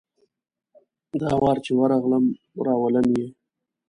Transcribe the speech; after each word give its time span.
دا 1.21 1.31
وار 1.41 1.57
چي 1.65 1.71
ورغلم، 1.79 2.25
راولم 2.65 3.07
یې. 3.17 3.27